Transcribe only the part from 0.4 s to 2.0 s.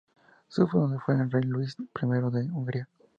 Su fundador fue el rey Luis